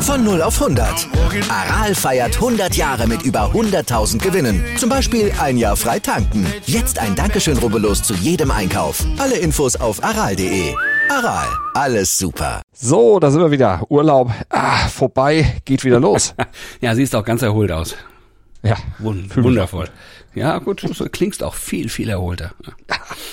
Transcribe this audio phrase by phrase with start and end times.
[0.00, 1.08] Von 0 auf 100.
[1.50, 4.64] Aral feiert 100 Jahre mit über 100.000 Gewinnen.
[4.78, 6.46] Zum Beispiel ein Jahr frei tanken.
[6.64, 9.04] Jetzt ein Dankeschön, rubbellos zu jedem Einkauf.
[9.18, 10.74] Alle Infos auf aral.de.
[11.10, 12.62] Aral, alles super.
[12.72, 13.82] So, da sind wir wieder.
[13.90, 16.34] Urlaub ah, vorbei, geht wieder los.
[16.80, 17.94] ja, siehst auch ganz erholt aus.
[18.62, 19.88] Ja, Wund wundervoll.
[20.36, 22.54] Ja, gut, du klingst auch viel, viel erholter.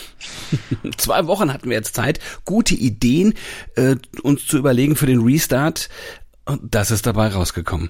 [0.98, 3.34] Zwei Wochen hatten wir jetzt Zeit, gute Ideen
[3.76, 5.90] äh, uns zu überlegen für den Restart.
[6.46, 7.90] Und das ist dabei rausgekommen.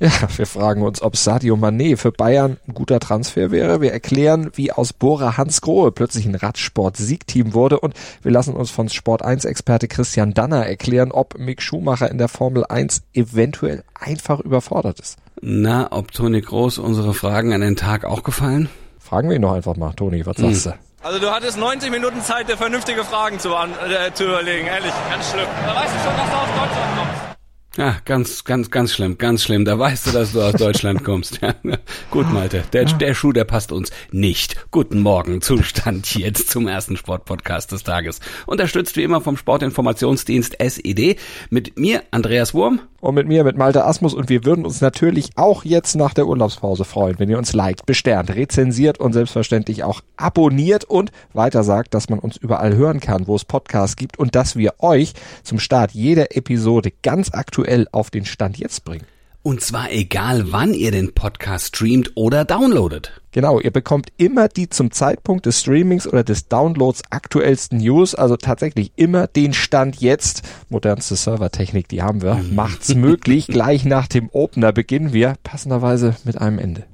[0.00, 3.82] Ja, wir fragen uns, ob Sadio Mané für Bayern ein guter Transfer wäre.
[3.82, 8.70] Wir erklären, wie aus Bora Hans Grohe plötzlich ein Radsport-Siegteam wurde und wir lassen uns
[8.70, 14.40] von Sport 1-Experte Christian Danner erklären, ob Mick Schumacher in der Formel 1 eventuell einfach
[14.40, 15.18] überfordert ist.
[15.42, 18.70] Na, ob Toni Groß unsere Fragen an den Tag auch gefallen?
[18.98, 20.72] Fragen wir ihn doch einfach mal, Toni, was sagst hm.
[20.72, 20.78] du?
[21.06, 25.30] Also du hattest 90 Minuten Zeit, dir vernünftige Fragen zu, äh, zu überlegen, ehrlich, ganz
[25.30, 25.46] schlimm.
[25.66, 27.29] Da weißt du schon, dass du aus Deutschland kommst.
[27.76, 29.64] Ja, ganz, ganz, ganz schlimm, ganz schlimm.
[29.64, 31.40] Da weißt du, dass du aus Deutschland kommst.
[31.40, 31.54] Ja,
[32.10, 32.64] gut, Malte.
[32.72, 34.56] Der, der Schuh, der passt uns nicht.
[34.72, 38.18] Guten Morgen, Zustand jetzt zum ersten Sportpodcast des Tages.
[38.46, 41.16] Unterstützt wie immer vom Sportinformationsdienst SED.
[41.50, 42.80] Mit mir, Andreas Wurm.
[43.00, 44.12] Und mit mir, mit Malte Asmus.
[44.12, 47.86] Und wir würden uns natürlich auch jetzt nach der Urlaubspause freuen, wenn ihr uns liked,
[47.86, 53.26] besternt, rezensiert und selbstverständlich auch abonniert und weiter sagt, dass man uns überall hören kann,
[53.26, 57.59] wo es Podcasts gibt und dass wir euch zum Start jeder Episode ganz aktuell
[57.92, 59.06] auf den Stand jetzt bringen.
[59.42, 63.22] Und zwar egal, wann ihr den Podcast streamt oder downloadet.
[63.32, 68.36] Genau, ihr bekommt immer die zum Zeitpunkt des Streamings oder des Downloads aktuellsten News, also
[68.36, 70.42] tatsächlich immer den Stand jetzt.
[70.68, 72.34] Modernste Servertechnik, die haben wir.
[72.34, 72.54] Mhm.
[72.54, 73.46] Macht's möglich.
[73.48, 76.84] Gleich nach dem Opener beginnen wir passenderweise mit einem Ende.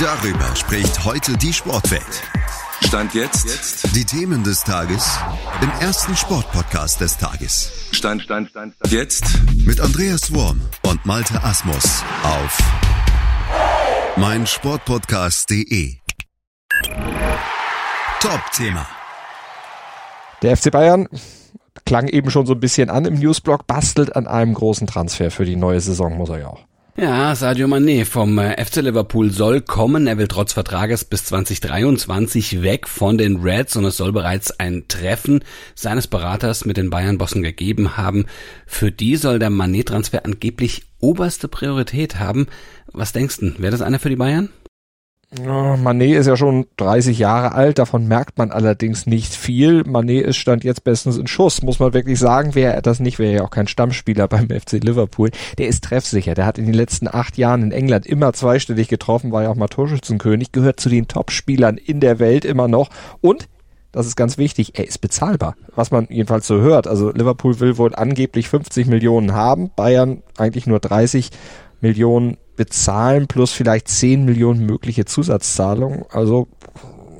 [0.00, 2.22] Darüber spricht heute die Sportwelt.
[2.82, 3.44] Stand jetzt.
[3.46, 3.94] jetzt.
[3.96, 5.18] Die Themen des Tages
[5.60, 7.72] im ersten Sportpodcast des Tages.
[7.92, 8.92] Stand, Stand, Stand, Stand.
[8.92, 9.24] Jetzt
[9.66, 12.58] mit Andreas Worm und Malte Asmus auf
[14.16, 15.96] meinsportpodcast.de.
[18.20, 18.86] Top-Thema.
[20.42, 21.08] Der FC Bayern
[21.84, 25.44] klang eben schon so ein bisschen an im Newsblog, bastelt an einem großen Transfer für
[25.44, 26.67] die neue Saison, muss er ja auch.
[27.00, 30.08] Ja, Sadio Mané vom äh, FC Liverpool soll kommen.
[30.08, 34.88] Er will trotz Vertrages bis 2023 weg von den Reds und es soll bereits ein
[34.88, 35.44] Treffen
[35.76, 38.26] seines Beraters mit den Bayern-Bossen gegeben haben.
[38.66, 42.48] Für die soll der Mané-Transfer angeblich oberste Priorität haben.
[42.92, 44.48] Was denkst du, wäre das einer für die Bayern?
[45.30, 49.84] Manet ist ja schon 30 Jahre alt, davon merkt man allerdings nicht viel.
[49.84, 52.54] Manet ist stand jetzt bestens in Schuss, muss man wirklich sagen.
[52.54, 55.30] Wäre er das nicht, wäre er ja auch kein Stammspieler beim FC Liverpool.
[55.58, 56.32] Der ist treffsicher.
[56.32, 59.54] Der hat in den letzten acht Jahren in England immer zweistellig getroffen, war ja auch
[59.54, 62.88] mal Torschützenkönig, gehört zu den Top-Spielern in der Welt immer noch
[63.20, 63.48] und
[63.92, 65.56] das ist ganz wichtig, er ist bezahlbar.
[65.74, 66.86] Was man jedenfalls so hört.
[66.86, 71.30] Also Liverpool will wohl angeblich 50 Millionen haben, Bayern eigentlich nur 30
[71.80, 76.04] Millionen bezahlen plus vielleicht 10 Millionen mögliche Zusatzzahlungen.
[76.10, 76.48] Also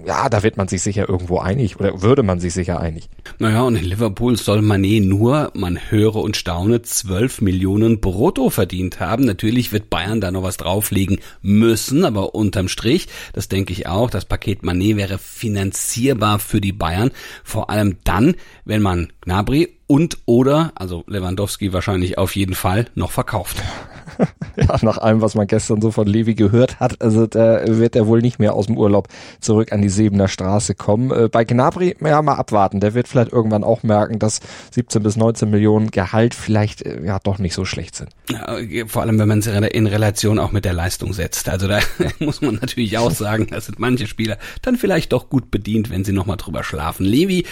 [0.09, 3.11] ja, da wird man sich sicher irgendwo einig oder würde man sich sicher einig.
[3.39, 9.01] Naja, und in Liverpool soll Mané nur, man höre und staune, 12 Millionen brutto verdient
[9.01, 9.27] haben.
[9.27, 14.09] Natürlich wird Bayern da noch was drauflegen müssen, aber unterm Strich, das denke ich auch,
[14.09, 17.11] das Paket Mané wäre finanzierbar für die Bayern.
[17.45, 23.11] Vor allem dann, wenn man Gnabry und oder, also Lewandowski wahrscheinlich auf jeden Fall, noch
[23.11, 23.63] verkauft.
[24.57, 28.07] ja, nach allem, was man gestern so von Levi gehört hat, also da wird er
[28.07, 29.09] wohl nicht mehr aus dem Urlaub
[29.41, 31.11] zurück an die Sebener Straße kommen.
[31.11, 32.81] Äh, bei Gnabry, ja, mal abwarten.
[32.81, 34.41] Der wird vielleicht irgendwann auch merken, dass
[34.73, 38.11] 17 bis 19 Millionen Gehalt vielleicht äh, ja doch nicht so schlecht sind.
[38.31, 41.49] Ja, vor allem, wenn man es in Relation auch mit der Leistung setzt.
[41.49, 41.81] Also da
[42.19, 46.05] muss man natürlich auch sagen, da sind manche Spieler dann vielleicht doch gut bedient, wenn
[46.05, 47.05] sie nochmal drüber schlafen.
[47.05, 47.45] Levi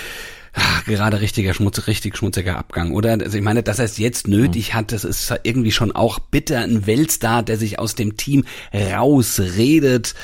[0.57, 3.13] ach, gerade richtiger Schmutz, richtig schmutziger Abgang, oder?
[3.13, 6.61] Also ich meine, dass er es jetzt nötig hat, das ist irgendwie schon auch bitter.
[6.61, 8.45] Ein Weltstar, der sich aus dem Team
[8.75, 10.15] rausredet.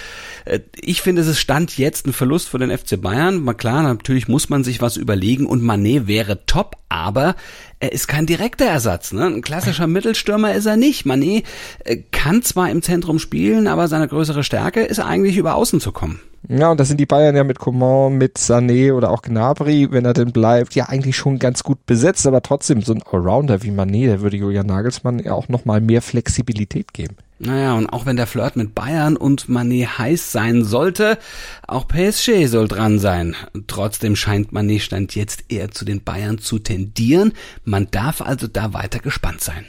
[0.45, 3.43] Äh, ich finde, es ist Stand jetzt ein Verlust für den FC Bayern.
[3.43, 7.37] Mal klar, natürlich muss man sich was überlegen und Manet wäre top, aber
[7.79, 9.13] er ist kein direkter Ersatz.
[9.13, 9.27] Ne?
[9.27, 11.05] Ein klassischer Mittelstürmer ist er nicht.
[11.05, 11.45] Manet
[11.85, 15.93] äh, kann zwar im Zentrum spielen, aber seine größere Stärke ist eigentlich über Außen zu
[15.93, 16.21] kommen.
[16.49, 20.05] Ja, und da sind die Bayern ja mit Coman, mit Sané oder auch Gnabry, wenn
[20.05, 23.71] er denn bleibt, ja eigentlich schon ganz gut besetzt, aber trotzdem so ein Allrounder wie
[23.71, 27.17] Mané, der würde Julian Nagelsmann ja auch nochmal mehr Flexibilität geben.
[27.45, 31.19] Naja, und auch wenn der Flirt mit Bayern und Manet heiß sein sollte,
[31.67, 33.35] auch PSG soll dran sein.
[33.67, 37.33] Trotzdem scheint Manet Stand jetzt eher zu den Bayern zu tendieren.
[37.65, 39.67] Man darf also da weiter gespannt sein.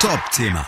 [0.00, 0.66] Top-Thema.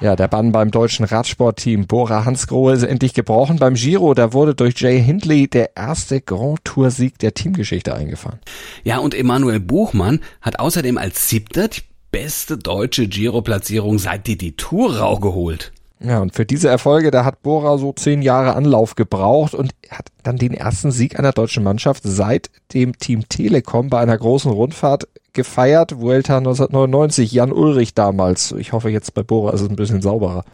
[0.00, 3.58] Ja, der Bann beim deutschen Radsportteam Bora Hansgrohe ist endlich gebrochen.
[3.58, 8.40] Beim Giro, da wurde durch Jay Hindley der erste Grand Tour Sieg der Teamgeschichte eingefahren.
[8.82, 14.56] Ja, und Emanuel Buchmann hat außerdem als Siebter die beste deutsche Giro-Platzierung seit die die
[14.56, 15.72] Tour rau geholt.
[16.00, 20.08] Ja, und für diese Erfolge, da hat Bora so zehn Jahre Anlauf gebraucht und hat
[20.22, 25.08] dann den ersten Sieg einer deutschen Mannschaft seit dem Team Telekom bei einer großen Rundfahrt
[25.34, 26.00] gefeiert.
[26.00, 28.52] Vuelta 1999, Jan Ulrich damals.
[28.52, 30.44] Ich hoffe, jetzt bei Bora ist es ein bisschen sauberer.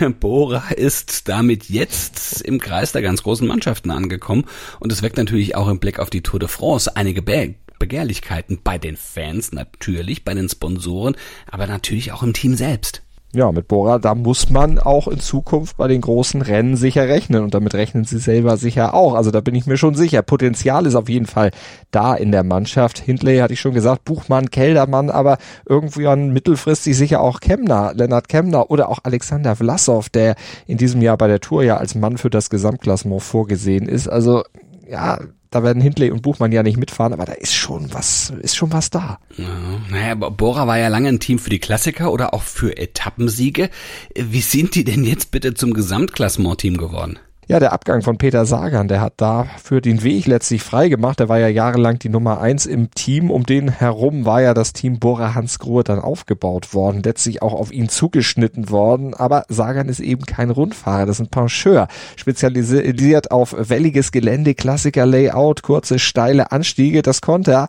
[0.20, 4.44] Bora ist damit jetzt im Kreis der ganz großen Mannschaften angekommen
[4.80, 8.60] und es weckt natürlich auch im Blick auf die Tour de France einige Be Begehrlichkeiten
[8.62, 11.16] bei den Fans natürlich, bei den Sponsoren,
[11.50, 13.02] aber natürlich auch im Team selbst.
[13.34, 17.42] Ja, mit Bora, da muss man auch in Zukunft bei den großen Rennen sicher rechnen
[17.42, 19.14] und damit rechnen sie selber sicher auch.
[19.14, 20.20] Also da bin ich mir schon sicher.
[20.20, 21.50] Potenzial ist auf jeden Fall
[21.90, 22.98] da in der Mannschaft.
[22.98, 28.28] Hindley hatte ich schon gesagt, Buchmann, Keldermann, aber irgendwie an mittelfristig sicher auch Kemner, Lennart
[28.28, 30.34] Kemner oder auch Alexander Vlasov, der
[30.66, 34.08] in diesem Jahr bei der Tour ja als Mann für das Gesamtklassement vorgesehen ist.
[34.08, 34.42] Also
[34.92, 35.18] ja,
[35.48, 38.72] da werden Hindley und Buchmann ja nicht mitfahren, aber da ist schon was, ist schon
[38.72, 39.18] was da.
[39.38, 39.46] Ja,
[39.90, 43.70] naja, Bora war ja lange ein Team für die Klassiker oder auch für Etappensiege.
[44.14, 47.18] Wie sind die denn jetzt bitte zum Gesamtklassement-Team geworden?
[47.48, 51.18] Ja, der Abgang von Peter Sagan, der hat dafür den Weg letztlich frei gemacht.
[51.18, 53.32] Der war ja jahrelang die Nummer eins im Team.
[53.32, 57.52] Um den herum war ja das Team Bora Hans Grohe dann aufgebaut worden, letztlich auch
[57.52, 59.14] auf ihn zugeschnitten worden.
[59.14, 61.88] Aber Sagan ist eben kein Rundfahrer, das ist ein Pencheur.
[62.14, 67.02] Spezialisiert auf welliges Gelände, Klassiker Layout, kurze, steile Anstiege.
[67.02, 67.68] Das konnte er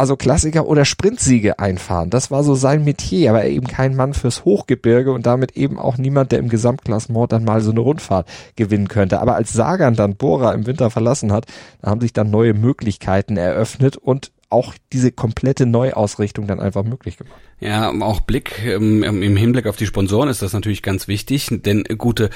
[0.00, 2.10] also Klassiker oder Sprintsiege einfahren.
[2.10, 5.98] Das war so sein Metier, aber eben kein Mann fürs Hochgebirge und damit eben auch
[5.98, 8.26] niemand, der im Gesamtklassement dann mal so eine Rundfahrt
[8.56, 9.20] gewinnen könnte.
[9.20, 11.46] Aber als Sagan dann Bora im Winter verlassen hat,
[11.84, 17.38] haben sich dann neue Möglichkeiten eröffnet und auch diese komplette Neuausrichtung dann einfach möglich gemacht.
[17.60, 21.84] Ja, auch Blick ähm, im Hinblick auf die Sponsoren ist das natürlich ganz wichtig, denn
[21.98, 22.30] gute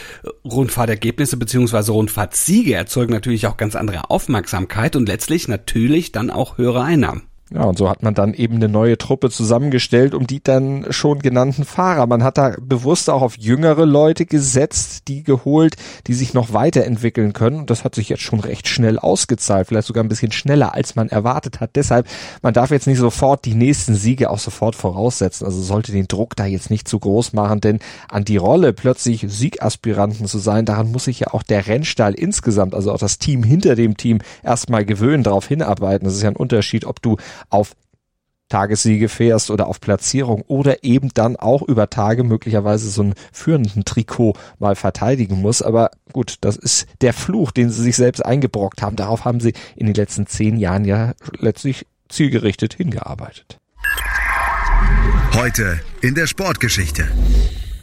[0.45, 6.83] Rundfahrtergebnisse beziehungsweise Rundfahrtsiege erzeugen natürlich auch ganz andere Aufmerksamkeit und letztlich natürlich dann auch höhere
[6.83, 7.23] Einnahmen.
[7.55, 11.21] Ja, und so hat man dann eben eine neue Truppe zusammengestellt, um die dann schon
[11.21, 12.09] genannten Fahrer.
[12.09, 15.77] Man hat da bewusst auch auf jüngere Leute gesetzt, die geholt,
[16.09, 17.61] die sich noch weiterentwickeln können.
[17.61, 20.97] Und das hat sich jetzt schon recht schnell ausgezahlt, vielleicht sogar ein bisschen schneller, als
[20.97, 21.77] man erwartet hat.
[21.77, 22.09] Deshalb,
[22.43, 25.45] man darf jetzt nicht sofort die nächsten Siege auch sofort voraussetzen.
[25.45, 27.79] Also sollte den Druck da jetzt nicht zu groß machen, denn
[28.09, 32.75] an die Rolle plötzlich Siegaspiranten zu sein, daran muss sich ja auch der Rennstall insgesamt,
[32.75, 36.05] also auch das Team hinter dem Team erstmal gewöhnen, darauf hinarbeiten.
[36.05, 37.17] Das ist ja ein Unterschied, ob du
[37.51, 37.75] auf
[38.49, 43.85] Tagessiege fährst oder auf Platzierung oder eben dann auch über Tage möglicherweise so einen führenden
[43.85, 45.63] Trikot mal verteidigen muss.
[45.63, 48.97] Aber gut, das ist der Fluch, den sie sich selbst eingebrockt haben.
[48.97, 53.59] Darauf haben sie in den letzten zehn Jahren ja letztlich zielgerichtet hingearbeitet.
[55.33, 57.09] Heute in der Sportgeschichte.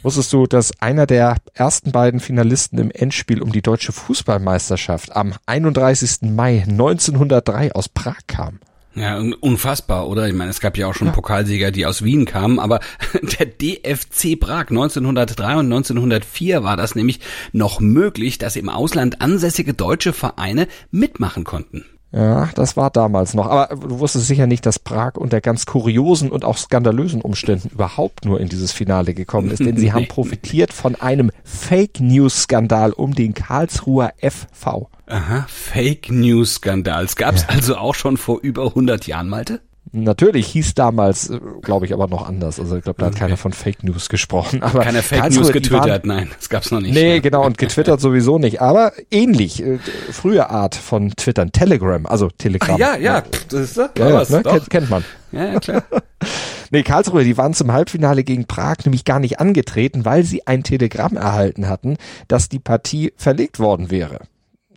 [0.02, 5.34] Wusstest du, dass einer der ersten beiden Finalisten im Endspiel um die deutsche Fußballmeisterschaft am
[5.46, 6.22] 31.
[6.22, 8.58] Mai 1903 aus Prag kam?
[8.94, 10.28] Ja, unfassbar, oder?
[10.28, 11.12] Ich meine, es gab ja auch schon ja.
[11.12, 12.80] Pokalsieger, die aus Wien kamen, aber
[13.38, 17.20] der DFC Prag 1903 und 1904 war das nämlich
[17.52, 21.86] noch möglich, dass im Ausland ansässige deutsche Vereine mitmachen konnten.
[22.12, 23.46] Ja, das war damals noch.
[23.46, 28.26] Aber du wusstest sicher nicht, dass Prag unter ganz kuriosen und auch skandalösen Umständen überhaupt
[28.26, 29.60] nur in dieses Finale gekommen ist.
[29.60, 34.88] Denn sie haben profitiert von einem Fake News Skandal um den Karlsruher FV.
[35.06, 37.06] Aha, Fake News Skandal.
[37.16, 37.48] Gab es ja.
[37.48, 39.60] also auch schon vor über 100 Jahren, Malte?
[39.94, 42.58] Natürlich hieß damals, äh, glaube ich, aber noch anders.
[42.58, 43.24] Also ich glaube, da hat okay.
[43.24, 44.62] keiner von Fake News gesprochen.
[44.62, 46.94] Aber keiner Fake Karlsruhe, News getwittert, waren, nein, das gab's noch nicht.
[46.94, 47.20] Nee, ja.
[47.20, 48.62] genau, und getwittert sowieso nicht.
[48.62, 49.78] Aber ähnlich, äh,
[50.10, 52.74] frühe Art von Twittern, Telegram, also Telegram.
[52.74, 54.42] Ach, ja, ja, das ist ja, ja, was, ne?
[54.42, 55.04] kennt, kennt man.
[55.30, 55.82] Ja, ja, klar.
[56.70, 60.62] nee, Karlsruhe, die waren zum Halbfinale gegen Prag nämlich gar nicht angetreten, weil sie ein
[60.62, 64.20] Telegramm erhalten hatten, dass die Partie verlegt worden wäre.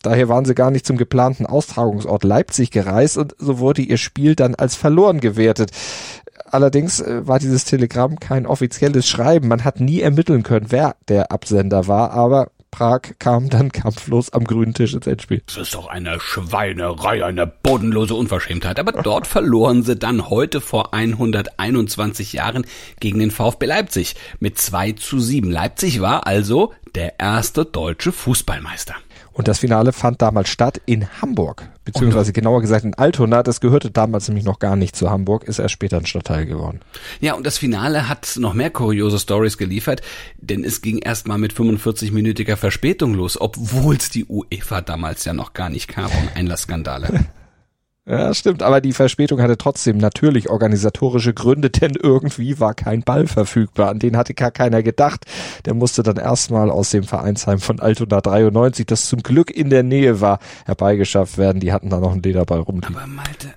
[0.06, 4.36] Daher waren sie gar nicht zum geplanten Austragungsort Leipzig gereist und so wurde ihr Spiel
[4.36, 5.72] dann als verloren gewertet.
[6.46, 9.48] Allerdings äh, war dieses Telegramm kein offizielles Schreiben.
[9.48, 14.44] Man hat nie ermitteln können, wer der Absender war, aber Prag kam dann kampflos am
[14.44, 15.42] grünen Tisch ins Endspiel.
[15.48, 18.80] Das ist doch eine Schweinerei, eine bodenlose Unverschämtheit.
[18.80, 22.68] Aber dort verloren sie dann heute vor 121 Jahren
[23.00, 25.50] gegen den VfB Leipzig mit 2 zu 7.
[25.50, 28.94] Leipzig war also der erste deutsche Fußballmeister.
[29.36, 33.44] Und das Finale fand damals statt in Hamburg, beziehungsweise genauer gesagt in Altona.
[33.44, 36.80] Das gehörte damals nämlich noch gar nicht zu Hamburg, ist erst später ein Stadtteil geworden.
[37.20, 40.02] Ja, und das Finale hat noch mehr kuriose Stories geliefert,
[40.38, 45.34] denn es ging erst mal mit 45-minütiger Verspätung los, obwohl es die UEFA damals ja
[45.34, 47.26] noch gar nicht gab und Einlassskandale.
[48.08, 53.26] Ja, stimmt, aber die Verspätung hatte trotzdem natürlich organisatorische Gründe, denn irgendwie war kein Ball
[53.26, 53.90] verfügbar.
[53.90, 55.26] An den hatte gar keiner gedacht.
[55.66, 59.84] Der musste dann erstmal aus dem Vereinsheim von Altona 93, das zum Glück in der
[59.84, 61.60] Nähe war, herbeigeschafft werden.
[61.60, 62.96] Die hatten da noch einen Lederball rumliegen.
[62.96, 63.56] Aber Malte,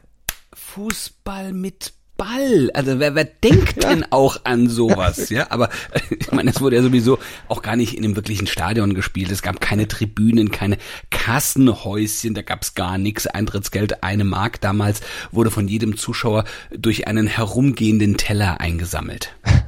[0.55, 2.71] Fußball mit Ball.
[2.75, 5.31] Also wer, wer denkt denn auch an sowas?
[5.31, 5.71] Ja, aber
[6.11, 9.31] ich meine, es wurde ja sowieso auch gar nicht in einem wirklichen Stadion gespielt.
[9.31, 10.77] Es gab keine Tribünen, keine
[11.11, 13.27] Kassenhäuschen, da gab's gar nichts.
[13.27, 19.35] Eintrittsgeld eine Mark damals wurde von jedem Zuschauer durch einen herumgehenden Teller eingesammelt.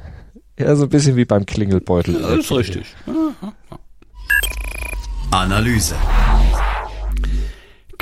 [0.59, 2.21] Ja, so ein bisschen wie beim Klingelbeutel.
[2.21, 2.85] Das ist richtig.
[5.31, 5.95] Analyse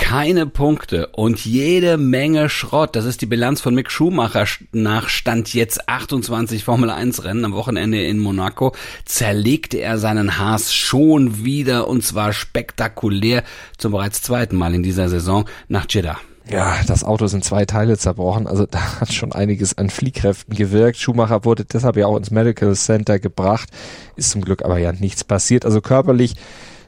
[0.10, 2.96] keine Punkte und jede Menge Schrott.
[2.96, 7.54] Das ist die Bilanz von Mick Schumacher nach Stand jetzt 28 Formel 1 Rennen am
[7.54, 8.74] Wochenende in Monaco.
[9.06, 13.44] Zerlegte er seinen Haas schon wieder und zwar spektakulär
[13.78, 16.18] zum bereits zweiten Mal in dieser Saison nach Jeddah.
[16.50, 20.56] Ja, das Auto ist in zwei Teile zerbrochen, also da hat schon einiges an Fliehkräften
[20.56, 20.98] gewirkt.
[20.98, 23.70] Schumacher wurde deshalb ja auch ins Medical Center gebracht,
[24.16, 25.66] ist zum Glück aber ja nichts passiert.
[25.66, 26.34] Also körperlich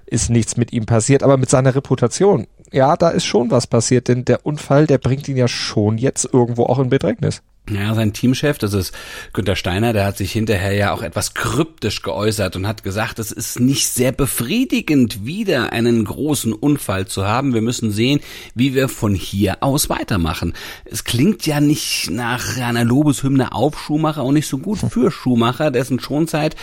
[0.07, 4.07] ist nichts mit ihm passiert, aber mit seiner Reputation, ja, da ist schon was passiert,
[4.07, 7.41] denn der Unfall, der bringt ihn ja schon jetzt irgendwo auch in Bedrängnis.
[7.69, 8.93] Ja, sein Teamchef, das ist
[9.33, 13.31] Günter Steiner, der hat sich hinterher ja auch etwas kryptisch geäußert und hat gesagt, es
[13.31, 17.53] ist nicht sehr befriedigend, wieder einen großen Unfall zu haben.
[17.53, 18.19] Wir müssen sehen,
[18.55, 20.53] wie wir von hier aus weitermachen.
[20.85, 25.69] Es klingt ja nicht nach einer Lobeshymne auf Schumacher und nicht so gut für Schumacher,
[25.71, 26.55] dessen Schonzeit,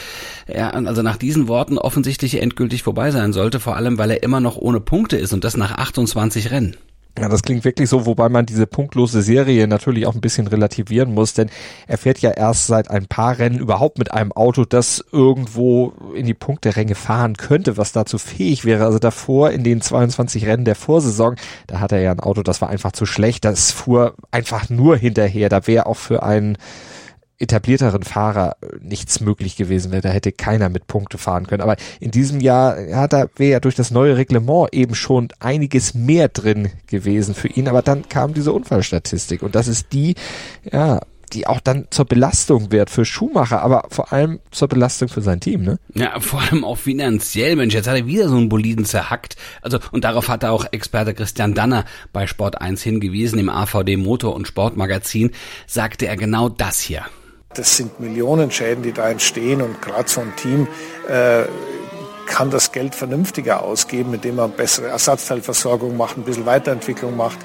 [0.53, 4.41] ja, also nach diesen Worten offensichtlich endgültig vorbei sein sollte, vor allem weil er immer
[4.41, 6.77] noch ohne Punkte ist und das nach 28 Rennen.
[7.21, 11.13] Ja, das klingt wirklich so, wobei man diese punktlose Serie natürlich auch ein bisschen relativieren
[11.13, 11.51] muss, denn
[11.89, 16.27] er fährt ja erst seit ein paar Rennen überhaupt mit einem Auto, das irgendwo in
[16.27, 18.85] die Punkteränge fahren könnte, was dazu fähig wäre.
[18.85, 21.35] Also davor in den 22 Rennen der Vorsaison,
[21.67, 24.97] da hat er ja ein Auto, das war einfach zu schlecht, das fuhr einfach nur
[24.97, 25.49] hinterher.
[25.49, 26.57] Da wäre auch für einen
[27.39, 30.03] etablierteren Fahrer äh, nichts möglich gewesen wäre.
[30.03, 31.63] Da hätte keiner mit Punkte fahren können.
[31.63, 35.95] Aber in diesem Jahr, ja, da wäre ja durch das neue Reglement eben schon einiges
[35.95, 37.69] mehr drin gewesen für ihn.
[37.69, 40.15] Aber dann kam diese Unfallstatistik und das ist die,
[40.71, 41.01] ja,
[41.33, 45.41] die auch dann zur Belastung wird für Schumacher, aber vor allem zur Belastung für sein
[45.41, 45.79] Team, ne?
[45.95, 49.37] Ja, vor allem auch finanziell, Mensch, jetzt hat er wieder so einen Boliden zerhackt.
[49.63, 53.97] Also, und darauf hat er auch Experte Christian Danner bei Sport 1 hingewiesen, im AVD
[53.97, 55.33] Motor- und Sportmagazin,
[55.67, 57.05] sagte er genau das hier.
[57.55, 60.69] Das sind Millionenschäden, die da entstehen und gerade so ein Team
[61.09, 61.45] äh,
[62.29, 67.39] kann das Geld vernünftiger ausgeben, indem man bessere Ersatzteilversorgung macht, ein bisschen Weiterentwicklung macht.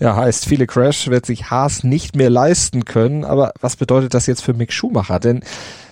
[0.00, 3.24] Ja, heißt, viele Crash wird sich Haas nicht mehr leisten können.
[3.24, 5.20] Aber was bedeutet das jetzt für Mick Schumacher?
[5.20, 5.44] Denn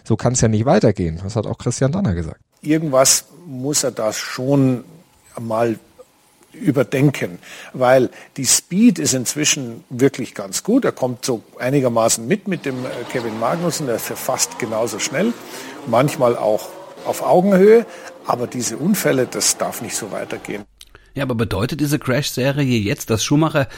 [0.02, 1.20] so kann es ja nicht weitergehen.
[1.22, 2.40] Das hat auch Christian Danner gesagt.
[2.62, 4.84] Irgendwas muss er da schon
[5.38, 5.78] mal
[6.52, 7.38] überdenken,
[7.72, 10.84] weil die Speed ist inzwischen wirklich ganz gut.
[10.84, 15.32] Er kommt so einigermaßen mit mit dem äh, Kevin Magnussen, der ist fast genauso schnell,
[15.86, 16.68] manchmal auch
[17.04, 17.86] auf Augenhöhe,
[18.26, 20.64] aber diese Unfälle, das darf nicht so weitergehen.
[21.14, 23.68] Ja, aber bedeutet diese Crash-Serie jetzt, dass Schumacher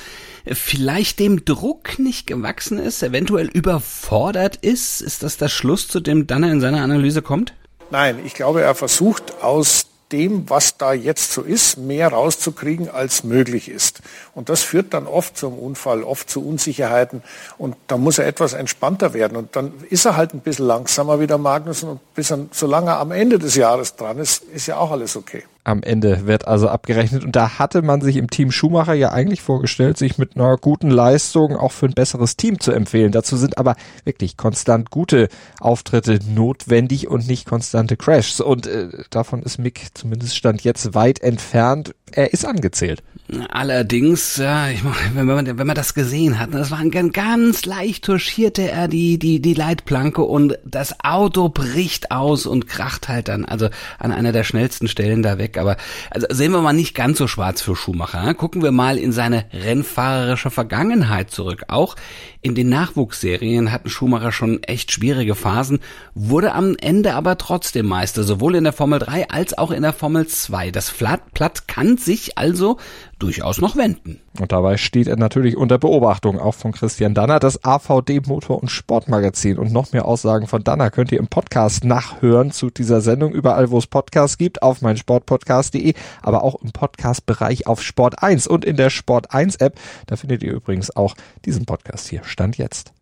[0.52, 5.00] vielleicht dem Druck nicht gewachsen ist, eventuell überfordert ist?
[5.00, 7.54] Ist das der Schluss, zu dem dann er in seiner Analyse kommt?
[7.90, 13.24] Nein, ich glaube, er versucht aus dem, was da jetzt so ist, mehr rauszukriegen, als
[13.24, 14.00] möglich ist.
[14.34, 17.22] Und das führt dann oft zum Unfall, oft zu Unsicherheiten.
[17.58, 19.36] Und da muss er etwas entspannter werden.
[19.36, 21.88] Und dann ist er halt ein bisschen langsamer wie der Magnussen.
[21.88, 25.16] Und bis er, solange er am Ende des Jahres dran ist, ist ja auch alles
[25.16, 27.24] okay am Ende wird also abgerechnet.
[27.24, 30.90] Und da hatte man sich im Team Schumacher ja eigentlich vorgestellt, sich mit einer guten
[30.90, 33.12] Leistung auch für ein besseres Team zu empfehlen.
[33.12, 35.28] Dazu sind aber wirklich konstant gute
[35.60, 38.40] Auftritte notwendig und nicht konstante Crashs.
[38.40, 41.94] Und äh, davon ist Mick zumindest stand jetzt weit entfernt.
[42.12, 43.02] Er ist angezählt.
[43.48, 44.80] Allerdings, ja, ich,
[45.14, 49.18] wenn, man, wenn man das gesehen hat, das war ein ganz leicht touchierte er die,
[49.18, 54.32] die, die Leitplanke und das Auto bricht aus und kracht halt dann, also an einer
[54.32, 55.58] der schnellsten Stellen da weg.
[55.58, 55.76] Aber
[56.10, 58.24] also sehen wir mal nicht ganz so schwarz für Schumacher.
[58.24, 58.34] Ne?
[58.34, 61.64] Gucken wir mal in seine rennfahrerische Vergangenheit zurück.
[61.68, 61.94] Auch
[62.42, 65.80] in den Nachwuchsserien hatten Schumacher schon echt schwierige Phasen,
[66.14, 69.92] wurde am Ende aber trotzdem Meister, sowohl in der Formel 3 als auch in der
[69.92, 70.70] Formel 2.
[70.70, 72.78] Das Flatplatt kann sich also
[73.18, 74.20] durchaus noch wenden.
[74.38, 78.68] Und dabei steht er natürlich unter Beobachtung, auch von Christian Danner, das AVD Motor- und
[78.68, 79.58] Sportmagazin.
[79.58, 83.70] Und noch mehr Aussagen von Danner könnt ihr im Podcast nachhören zu dieser Sendung, überall
[83.70, 88.76] wo es Podcasts gibt, auf meinsportpodcast.de, aber auch im Podcast-Bereich auf Sport 1 und in
[88.76, 89.78] der Sport 1 App.
[90.06, 91.14] Da findet ihr übrigens auch
[91.44, 92.22] diesen Podcast hier.
[92.24, 92.92] Stand jetzt.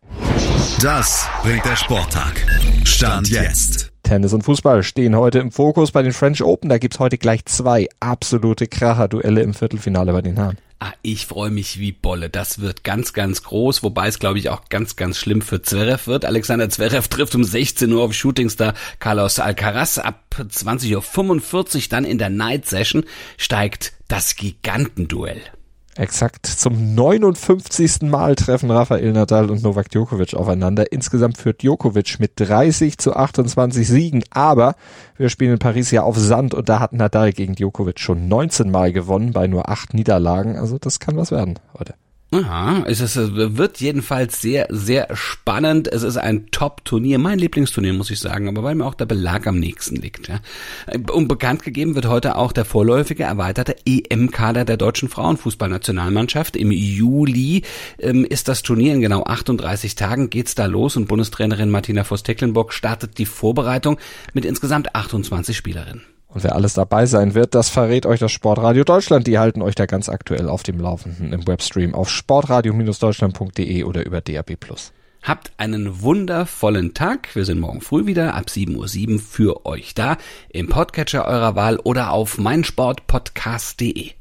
[0.80, 2.46] Das bringt der Sporttag.
[2.84, 3.97] Stand jetzt.
[4.08, 6.70] Tennis und Fußball stehen heute im Fokus bei den French Open.
[6.70, 10.56] Da gibt's heute gleich zwei absolute Kracher-Duelle im Viertelfinale bei den Herren.
[10.80, 12.30] Ah, ich freue mich wie Bolle.
[12.30, 16.06] Das wird ganz, ganz groß, wobei es, glaube ich, auch ganz, ganz schlimm für Zverev
[16.06, 16.24] wird.
[16.24, 19.98] Alexander Zverev trifft um 16 Uhr auf Shootingstar Carlos Alcaraz.
[19.98, 23.04] Ab 20.45 Uhr dann in der Night Session
[23.36, 25.42] steigt das Gigantenduell.
[25.98, 28.02] Exakt zum 59.
[28.02, 30.92] Mal treffen Rafael Nadal und Novak Djokovic aufeinander.
[30.92, 34.76] Insgesamt führt Djokovic mit 30 zu 28 Siegen, aber
[35.16, 38.70] wir spielen in Paris ja auf Sand und da hat Nadal gegen Djokovic schon 19
[38.70, 40.56] Mal gewonnen bei nur acht Niederlagen.
[40.56, 41.94] Also das kann was werden heute.
[42.30, 45.88] Aha, es ist, wird jedenfalls sehr, sehr spannend.
[45.88, 49.46] Es ist ein Top-Turnier, mein Lieblingsturnier, muss ich sagen, aber weil mir auch der Belag
[49.46, 50.28] am nächsten liegt.
[50.28, 50.40] Ja.
[51.10, 56.54] Und bekannt gegeben wird heute auch der vorläufige erweiterte EM-Kader der deutschen Frauenfußballnationalmannschaft.
[56.54, 57.62] Im Juli
[57.98, 62.74] ähm, ist das Turnier in genau 38 Tagen geht's da los und Bundestrainerin Martina Voss-Tecklenburg
[62.74, 63.98] startet die Vorbereitung
[64.34, 66.02] mit insgesamt 28 Spielerinnen.
[66.28, 69.26] Und wer alles dabei sein wird, das verrät euch das Sportradio Deutschland.
[69.26, 74.20] Die halten euch da ganz aktuell auf dem Laufenden im Webstream auf sportradio-deutschland.de oder über
[74.20, 74.56] DAB+.
[75.22, 77.34] Habt einen wundervollen Tag.
[77.34, 80.16] Wir sind morgen früh wieder ab 7.07 Uhr für euch da
[80.50, 84.17] im Podcatcher eurer Wahl oder auf meinsportpodcast.de.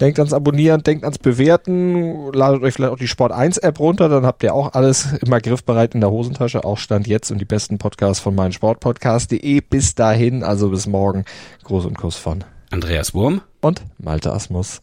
[0.00, 4.08] Denkt ans Abonnieren, denkt ans Bewerten, ladet euch vielleicht auch die Sport 1 App runter,
[4.08, 7.44] dann habt ihr auch alles immer griffbereit in der Hosentasche, auch Stand jetzt und die
[7.44, 9.60] besten Podcasts von meinsportpodcast.de.
[9.60, 11.24] Bis dahin, also bis morgen.
[11.62, 14.82] Gruß und Kuss von Andreas Wurm und Malte Asmus.